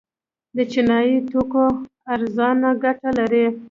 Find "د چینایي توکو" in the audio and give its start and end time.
0.55-1.65